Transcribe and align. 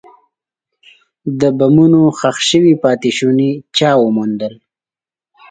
د 1.39 1.41
بمونو 1.57 2.01
ښخ 2.19 2.37
شوي 2.49 2.73
پاتې 2.83 3.09
شوني 3.17 3.51
چا 3.77 3.91
وموندل. 4.03 4.53